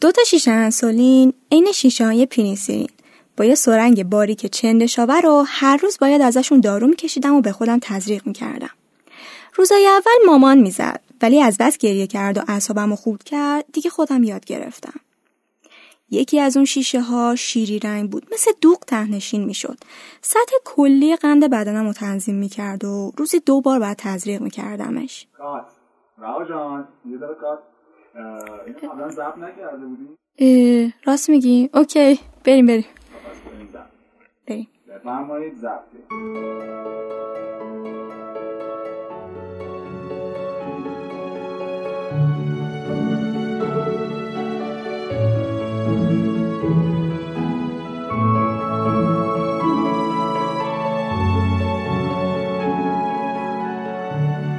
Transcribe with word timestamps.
دو 0.00 0.12
تا 0.12 0.22
شیشه 0.24 0.50
انسولین 0.50 1.32
عین 1.52 1.72
شیشه 1.72 2.06
های 2.06 2.26
پینیسیلین 2.26 2.88
با 3.36 3.44
یه 3.44 3.54
سرنگ 3.54 4.04
باریک 4.04 4.46
چندشاور 4.46 5.20
رو 5.20 5.44
هر 5.46 5.76
روز 5.76 5.98
باید 6.00 6.22
ازشون 6.22 6.60
دارو 6.60 6.86
میکشیدم 6.86 7.34
و 7.34 7.40
به 7.40 7.52
خودم 7.52 7.78
تزریق 7.82 8.26
می‌کردم. 8.26 8.70
روزای 9.54 9.86
اول 9.86 10.26
مامان 10.26 10.58
می‌زد 10.58 11.00
ولی 11.22 11.42
از 11.42 11.56
بس 11.60 11.78
گریه 11.78 12.06
کرد 12.06 12.38
و 12.38 12.42
اعصابم 12.48 12.90
رو 12.90 12.96
خورد 12.96 13.22
کرد 13.22 13.64
دیگه 13.72 13.90
خودم 13.90 14.24
یاد 14.24 14.44
گرفتم. 14.44 15.00
یکی 16.10 16.40
از 16.40 16.56
اون 16.56 16.66
شیشه 16.66 17.00
ها 17.00 17.36
شیری 17.36 17.78
رنگ 17.78 18.10
بود 18.10 18.26
مثل 18.32 18.50
دوغ 18.60 18.78
تهنشین 18.78 19.44
می‌شد. 19.44 19.78
سطح 20.22 20.52
کلی 20.64 21.16
قند 21.16 21.50
بدنم 21.50 21.86
رو 21.86 21.92
تنظیم 21.92 22.34
می‌کرد 22.34 22.84
و 22.84 23.12
روزی 23.16 23.40
دو 23.40 23.60
بار 23.60 23.78
باید 23.78 23.96
تزریق 23.96 24.40
میکردمش. 24.40 25.26
راست 31.06 31.30
میگی؟ 31.30 31.70
اوکی 31.74 32.20
بریم 32.44 32.66
بریم. 32.66 32.84
بریم 34.46 34.68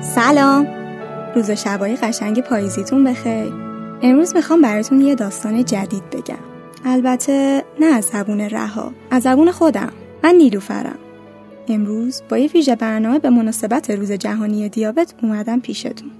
سلام. 0.01 0.80
روز 1.35 1.49
و 1.49 1.55
شبای 1.55 1.95
قشنگ 1.95 2.41
پاییزیتون 2.41 3.03
بخیر. 3.03 3.53
امروز 4.01 4.35
می‌خوام 4.35 4.61
براتون 4.61 5.01
یه 5.01 5.15
داستان 5.15 5.65
جدید 5.65 6.09
بگم. 6.09 6.39
البته 6.85 7.63
نه 7.79 7.85
از 7.85 8.05
زبون 8.05 8.41
رها 8.41 8.91
از 9.11 9.23
زبون 9.23 9.51
خودم. 9.51 9.93
من 10.23 10.35
نیلوفرم. 10.35 10.99
امروز 11.67 12.21
با 12.29 12.37
یه 12.37 12.47
ویژه 12.47 12.75
برنامه 12.75 13.19
به 13.19 13.29
مناسبت 13.29 13.89
روز 13.89 14.11
جهانی 14.11 14.69
دیابت 14.69 15.13
اومدم 15.21 15.59
پیشتون. 15.59 16.11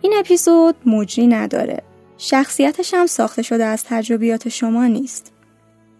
این 0.00 0.14
اپیزود 0.18 0.74
مجری 0.86 1.26
نداره. 1.26 1.82
شخصیتش 2.18 2.94
هم 2.94 3.06
ساخته 3.06 3.42
شده 3.42 3.64
از 3.64 3.84
تجربیات 3.84 4.48
شما 4.48 4.86
نیست. 4.86 5.32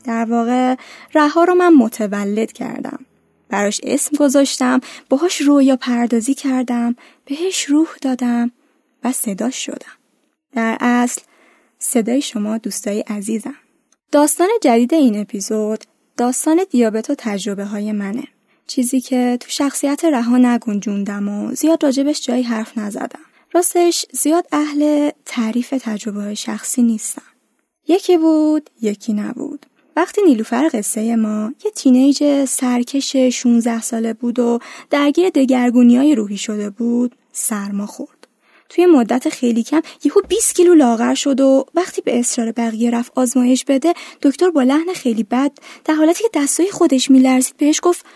در 0.04 0.24
واقع 0.24 0.74
رها 1.14 1.44
رو 1.44 1.54
من 1.54 1.74
متولد 1.74 2.52
کردم. 2.52 2.98
براش 3.48 3.80
اسم 3.84 4.16
گذاشتم 4.16 4.80
باهاش 5.08 5.40
رویا 5.40 5.76
پردازی 5.76 6.34
کردم 6.34 6.96
بهش 7.24 7.64
روح 7.64 7.88
دادم 8.02 8.50
و 9.04 9.12
صدا 9.12 9.50
شدم. 9.50 9.96
در 10.52 10.76
اصل 10.80 11.22
صدای 11.78 12.22
شما 12.22 12.58
دوستای 12.58 13.00
عزیزم. 13.00 13.56
داستان 14.12 14.48
جدید 14.62 14.94
این 14.94 15.20
اپیزود 15.20 15.84
داستان 16.16 16.60
دیابت 16.70 17.10
و 17.10 17.14
تجربه 17.18 17.64
های 17.64 17.92
منه. 17.92 18.24
چیزی 18.66 19.00
که 19.00 19.38
تو 19.40 19.50
شخصیت 19.50 20.04
رها 20.04 20.38
نگنجوندم 20.38 21.28
و 21.28 21.54
زیاد 21.54 21.84
راجبش 21.84 22.22
جایی 22.22 22.42
حرف 22.42 22.78
نزدم. 22.78 23.20
راستش 23.52 24.06
زیاد 24.12 24.46
اهل 24.52 25.10
تعریف 25.24 25.74
تجربه 25.80 26.22
های 26.22 26.36
شخصی 26.36 26.82
نیستم. 26.82 27.22
یکی 27.88 28.16
بود 28.16 28.70
یکی 28.82 29.12
نبود. 29.12 29.66
وقتی 29.96 30.22
نیلوفر 30.22 30.70
قصه 30.72 31.16
ما 31.16 31.52
یه 31.64 31.70
تینیج 31.70 32.44
سرکش 32.44 33.16
16 33.16 33.80
ساله 33.80 34.12
بود 34.12 34.38
و 34.38 34.58
درگیر 34.90 35.30
دگرگونی 35.30 35.96
های 35.96 36.14
روحی 36.14 36.36
شده 36.36 36.70
بود 36.70 37.14
سرما 37.32 37.86
خورد. 37.86 38.28
توی 38.68 38.86
مدت 38.86 39.28
خیلی 39.28 39.62
کم 39.62 39.80
یهو 40.04 40.20
20 40.28 40.54
کیلو 40.54 40.74
لاغر 40.74 41.14
شد 41.14 41.40
و 41.40 41.66
وقتی 41.74 42.02
به 42.02 42.18
اصرار 42.18 42.52
بقیه 42.52 42.90
رفت 42.90 43.12
آزمایش 43.14 43.64
بده 43.64 43.94
دکتر 44.22 44.50
با 44.50 44.62
لحن 44.62 44.92
خیلی 44.94 45.22
بد 45.22 45.52
در 45.84 45.94
حالتی 45.94 46.22
که 46.22 46.30
دستای 46.34 46.70
خودش 46.70 47.10
میلرزید 47.10 47.56
بهش 47.56 47.80
گفت 47.82 48.06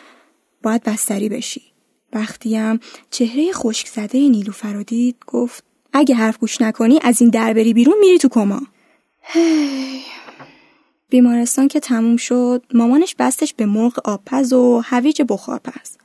باید 0.62 0.82
بستری 0.82 1.28
بشی. 1.28 1.62
وقتی 2.12 2.56
هم 2.56 2.80
چهره 3.10 3.52
خشک 3.52 3.86
زده 3.86 4.18
نیلوفر 4.18 4.72
رو 4.72 4.82
دید 4.82 5.16
گفت 5.26 5.64
اگه 5.92 6.14
حرف 6.14 6.38
گوش 6.38 6.60
نکنی 6.60 6.98
از 7.02 7.20
این 7.20 7.30
در 7.30 7.52
بری 7.52 7.72
بیرون 7.72 7.94
میری 8.00 8.18
تو 8.18 8.28
کما. 8.28 8.60
بیمارستان 11.10 11.68
که 11.68 11.80
تموم 11.80 12.16
شد 12.16 12.62
مامانش 12.74 13.14
بستش 13.18 13.54
به 13.54 13.66
مرغ 13.66 14.00
آبپز 14.04 14.52
و 14.52 14.82
هویج 14.84 15.22
بخارپز. 15.28 15.96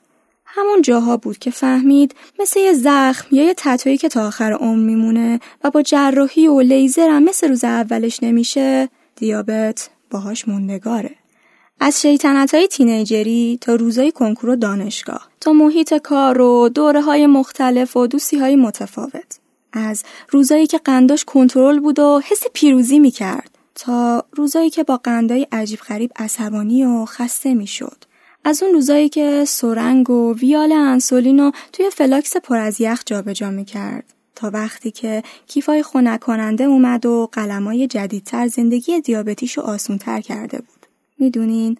همون 0.45 0.81
جاها 0.81 1.17
بود 1.17 1.37
که 1.37 1.51
فهمید 1.51 2.15
مثل 2.39 2.59
یه 2.59 2.73
زخم 2.73 3.35
یا 3.35 3.43
یه 3.43 3.53
تطویی 3.57 3.97
که 3.97 4.09
تا 4.09 4.27
آخر 4.27 4.51
عمر 4.51 4.83
میمونه 4.83 5.39
و 5.63 5.71
با 5.71 5.81
جراحی 5.81 6.47
و 6.47 6.61
لیزر 6.61 7.09
هم 7.09 7.23
مثل 7.23 7.47
روز 7.47 7.63
اولش 7.63 8.23
نمیشه 8.23 8.89
دیابت 9.15 9.89
باهاش 10.11 10.47
موندگاره. 10.47 11.15
از 11.79 12.01
شیطنت 12.01 12.53
های 12.53 12.67
تینیجری 12.67 13.57
تا 13.61 13.75
روزای 13.75 14.11
کنکور 14.11 14.49
و 14.49 14.55
دانشگاه 14.55 15.29
تا 15.41 15.53
محیط 15.53 15.93
کار 15.93 16.41
و 16.41 16.69
دوره 16.69 17.01
های 17.01 17.27
مختلف 17.27 17.97
و 17.97 18.07
دوستی 18.07 18.37
های 18.37 18.55
متفاوت. 18.55 19.39
از 19.73 20.03
روزایی 20.29 20.67
که 20.67 20.77
قنداش 20.77 21.25
کنترل 21.25 21.79
بود 21.79 21.99
و 21.99 22.21
حس 22.25 22.43
پیروزی 22.53 22.99
می‌کرد. 22.99 23.54
تا 23.75 24.25
روزایی 24.31 24.69
که 24.69 24.83
با 24.83 24.97
قندای 24.97 25.47
عجیب 25.51 25.79
غریب 25.79 26.11
عصبانی 26.15 26.83
و 26.83 27.05
خسته 27.05 27.53
می‌شد. 27.53 28.03
از 28.43 28.63
اون 28.63 28.73
روزایی 28.73 29.09
که 29.09 29.45
سرنگ 29.47 30.09
و 30.09 30.33
ویال 30.33 30.71
انسولین 30.71 31.39
رو 31.39 31.51
توی 31.73 31.89
فلاکس 31.89 32.37
پر 32.37 32.57
از 32.57 32.81
یخ 32.81 33.03
جابجا 33.05 33.49
می‌کرد 33.49 34.13
تا 34.35 34.49
وقتی 34.49 34.91
که 34.91 35.23
کیفای 35.47 35.83
خنک 35.83 36.19
کننده 36.19 36.63
اومد 36.63 37.05
و 37.05 37.29
قلمای 37.31 37.87
جدیدتر 37.87 38.47
زندگی 38.47 39.01
دیابتیشو 39.01 39.61
آسونتر 39.61 40.21
کرده 40.21 40.57
بود. 40.57 40.85
می‌دونین 41.19 41.77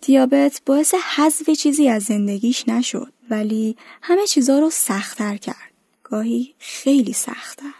دیابت 0.00 0.62
باعث 0.66 0.94
حذف 1.16 1.50
چیزی 1.50 1.88
از 1.88 2.02
زندگیش 2.02 2.68
نشد 2.68 3.12
ولی 3.30 3.76
همه 4.02 4.26
چیزا 4.26 4.58
رو 4.58 4.70
سختتر 4.70 5.36
کرد. 5.36 5.70
گاهی 6.04 6.54
خیلی 6.58 7.12
سختتر. 7.12 7.79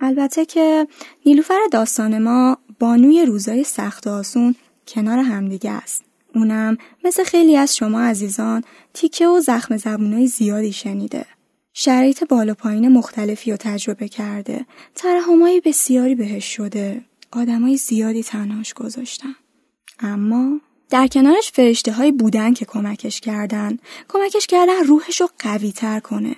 البته 0.00 0.44
که 0.44 0.86
نیلوفر 1.26 1.60
داستان 1.72 2.18
ما 2.18 2.58
بانوی 2.78 3.24
روزای 3.24 3.64
سخت 3.64 4.06
و 4.06 4.10
آسون 4.10 4.54
کنار 4.88 5.18
همدیگه 5.18 5.70
است. 5.70 6.04
اونم 6.34 6.76
مثل 7.04 7.24
خیلی 7.24 7.56
از 7.56 7.76
شما 7.76 8.00
عزیزان 8.00 8.64
تیکه 8.94 9.26
و 9.28 9.40
زخم 9.40 9.76
زبونای 9.76 10.26
زیادی 10.26 10.72
شنیده. 10.72 11.26
شرایط 11.72 12.24
بالا 12.24 12.54
پایین 12.54 12.88
مختلفی 12.88 13.50
رو 13.50 13.56
تجربه 13.56 14.08
کرده. 14.08 14.66
ترحمای 14.94 15.62
بسیاری 15.64 16.14
بهش 16.14 16.44
شده. 16.44 17.04
آدمای 17.32 17.76
زیادی 17.76 18.22
تنهاش 18.22 18.74
گذاشتن. 18.74 19.34
اما 20.00 20.60
در 20.90 21.06
کنارش 21.06 21.52
فرشته 21.52 21.92
های 21.92 22.12
بودن 22.12 22.54
که 22.54 22.64
کمکش 22.64 23.20
کردن. 23.20 23.78
کمکش 24.08 24.46
کردن 24.46 24.84
روحش 24.86 25.20
رو 25.20 25.28
قوی 25.38 25.72
تر 25.72 26.00
کنه. 26.00 26.36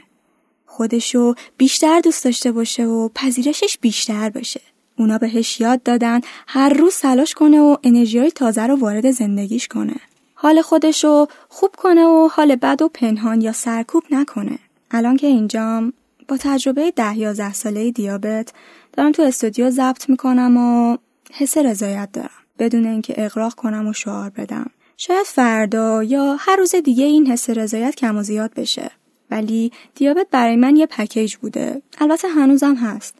خودشو 0.72 1.34
بیشتر 1.56 2.00
دوست 2.00 2.24
داشته 2.24 2.52
باشه 2.52 2.84
و 2.84 3.08
پذیرشش 3.14 3.78
بیشتر 3.80 4.30
بشه. 4.30 4.60
اونا 4.98 5.18
بهش 5.18 5.60
یاد 5.60 5.82
دادن 5.82 6.20
هر 6.46 6.68
روز 6.68 6.96
تلاش 6.96 7.34
کنه 7.34 7.60
و 7.60 7.76
انرژی 7.82 8.30
تازه 8.30 8.66
رو 8.66 8.76
وارد 8.76 9.10
زندگیش 9.10 9.68
کنه. 9.68 9.94
حال 10.34 10.62
خودشو 10.62 11.26
خوب 11.48 11.70
کنه 11.76 12.04
و 12.04 12.28
حال 12.32 12.56
بد 12.56 12.82
و 12.82 12.88
پنهان 12.88 13.40
یا 13.40 13.52
سرکوب 13.52 14.02
نکنه. 14.10 14.58
الان 14.90 15.16
که 15.16 15.26
اینجام 15.26 15.92
با 16.28 16.36
تجربه 16.36 16.90
ده 16.90 17.18
یازده 17.18 17.52
ساله 17.52 17.90
دیابت 17.90 18.52
دارم 18.92 19.12
تو 19.12 19.22
استودیو 19.22 19.70
ضبط 19.70 20.08
می‌کنم 20.08 20.56
و 20.56 20.96
حس 21.32 21.58
رضایت 21.58 22.08
دارم. 22.12 22.30
بدون 22.58 22.86
اینکه 22.86 23.14
اقراق 23.16 23.54
کنم 23.54 23.88
و 23.88 23.92
شعار 23.92 24.30
بدم. 24.30 24.70
شاید 24.96 25.26
فردا 25.26 26.02
یا 26.02 26.36
هر 26.38 26.56
روز 26.56 26.74
دیگه 26.74 27.04
این 27.04 27.26
حس 27.26 27.50
رضایت 27.50 27.94
کم 27.94 28.16
و 28.16 28.22
زیاد 28.22 28.54
بشه. 28.54 28.90
ولی 29.32 29.72
دیابت 29.94 30.26
برای 30.30 30.56
من 30.56 30.76
یه 30.76 30.86
پکیج 30.86 31.36
بوده. 31.36 31.82
البته 31.98 32.28
هنوزم 32.28 32.74
هست. 32.74 33.14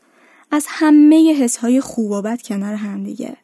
از 0.51 0.67
همه 0.69 1.35
حسهای 1.35 1.81
خوب 1.81 2.11
و 2.11 2.23
بد 2.23 2.43
کنار 2.43 2.75
هم 2.75 3.05
دیگه. 3.05 3.37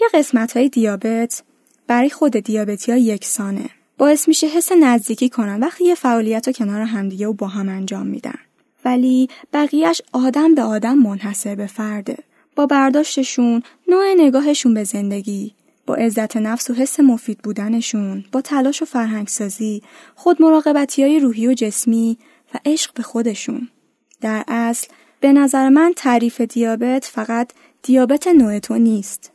یه 0.00 0.08
قسمت 0.14 0.56
های 0.56 0.68
دیابت 0.68 1.42
برای 1.86 2.10
خود 2.10 2.36
دیابتی 2.36 2.92
ها 2.92 2.98
یکسانه. 2.98 3.70
باعث 3.98 4.28
میشه 4.28 4.46
حس 4.46 4.72
نزدیکی 4.72 5.28
کنن 5.28 5.60
وقتی 5.60 5.84
یه 5.84 5.94
فعالیت 5.94 6.46
رو 6.46 6.52
کنار 6.52 6.80
همدیگه 6.80 7.26
و 7.26 7.32
با 7.32 7.46
هم 7.46 7.68
انجام 7.68 8.06
میدن. 8.06 8.38
ولی 8.84 9.28
بقیهش 9.52 10.02
آدم 10.12 10.54
به 10.54 10.62
آدم 10.62 10.98
منحصر 10.98 11.54
به 11.54 11.66
فرده. 11.66 12.16
با 12.56 12.66
برداشتشون، 12.66 13.62
نوع 13.88 14.14
نگاهشون 14.16 14.74
به 14.74 14.84
زندگی، 14.84 15.54
با 15.86 15.94
عزت 15.94 16.36
نفس 16.36 16.70
و 16.70 16.74
حس 16.74 17.00
مفید 17.00 17.38
بودنشون، 17.38 18.24
با 18.32 18.40
تلاش 18.40 18.82
و 18.82 18.84
فرهنگسازی، 18.84 19.82
خود 20.14 20.42
مراقبتی 20.42 21.02
های 21.02 21.20
روحی 21.20 21.46
و 21.46 21.54
جسمی 21.54 22.18
و 22.54 22.58
عشق 22.64 22.94
به 22.94 23.02
خودشون. 23.02 23.68
در 24.20 24.44
اصل 24.48 24.88
به 25.20 25.32
نظر 25.32 25.68
من 25.68 25.92
تعریف 25.96 26.40
دیابت 26.40 27.04
فقط 27.04 27.52
دیابت 27.82 28.26
نوع 28.26 28.58
تو 28.58 28.78
نیست 28.78 29.32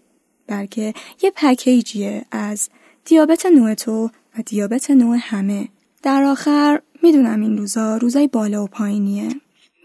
بلکه 0.48 0.94
یه 1.22 1.32
پکیجیه 1.36 2.26
از 2.32 2.70
دیابت 3.06 3.46
نوع 3.46 3.74
تو 3.74 4.10
و 4.38 4.42
دیابت 4.46 4.92
نوع 4.92 5.18
همه. 5.22 5.68
در 6.04 6.24
آخر 6.24 6.82
می‌دونم 7.04 7.42
این 7.42 7.58
روزا 7.58 7.98
روزای 7.98 8.28
بالا 8.28 8.64
و 8.64 8.68
پایینیه. 8.68 9.30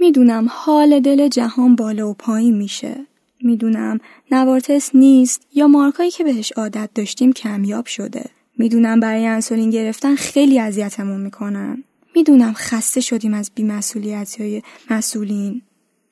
می‌دونم 0.00 0.46
حال 0.50 1.00
دل 1.00 1.28
جهان 1.28 1.76
بالا 1.76 2.08
و 2.08 2.14
پایین 2.14 2.56
میشه. 2.56 3.06
می‌دونم 3.44 3.98
نوارتس 4.30 4.94
نیست 4.94 5.46
یا 5.54 5.68
مارکایی 5.68 6.10
که 6.10 6.24
بهش 6.24 6.52
عادت 6.52 6.90
داشتیم 6.94 7.32
کمیاب 7.32 7.86
شده. 7.86 8.24
می‌دونم 8.58 9.00
برای 9.00 9.26
انسولین 9.26 9.70
گرفتن 9.70 10.14
خیلی 10.14 10.58
اذیتمون 10.58 11.20
می‌کنن. 11.20 11.84
می‌دونم 12.16 12.52
خسته 12.52 13.00
شدیم 13.00 13.34
از 13.34 13.50
بیمسئولیت 13.54 14.40
های 14.40 14.62
مسئولین. 14.90 15.62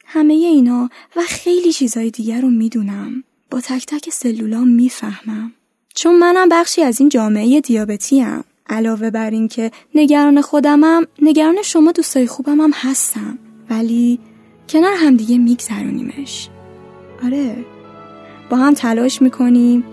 همه 0.06 0.34
اینا 0.34 0.88
و 1.16 1.20
خیلی 1.28 1.72
چیزهای 1.72 2.10
دیگر 2.10 2.40
رو 2.40 2.50
می‌دونم. 2.50 3.24
با 3.50 3.60
تک 3.60 3.86
تک 3.86 4.10
سلولام 4.10 4.68
می‌فهمم. 4.68 5.52
چون 5.94 6.18
منم 6.18 6.48
بخشی 6.48 6.82
از 6.82 7.00
این 7.00 7.08
جامعه 7.08 7.60
دیابتی 7.60 8.20
هم. 8.20 8.44
علاوه 8.68 9.10
بر 9.10 9.30
اینکه 9.30 9.70
نگران 9.94 10.40
خودمم 10.40 11.06
نگران 11.22 11.62
شما 11.64 11.92
دوستای 11.92 12.26
خوبم 12.26 12.60
هم 12.60 12.70
هستم 12.74 13.38
ولی 13.70 14.18
کنار 14.68 14.94
همدیگه 14.96 15.38
میگذرونیمش 15.38 16.48
آره. 17.24 17.56
با 18.50 18.56
هم 18.56 18.74
تلاش 18.74 19.22
می‌کنیم 19.22 19.84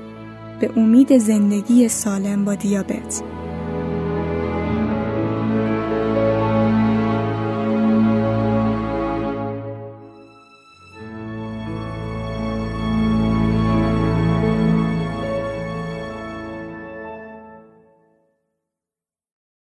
به 0.60 0.72
امید 0.78 1.18
زندگی 1.18 1.88
سالم 1.88 2.46
با 2.46 2.56
دیابت. 2.56 3.24